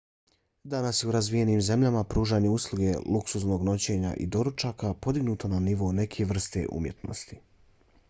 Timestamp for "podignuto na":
4.93-5.63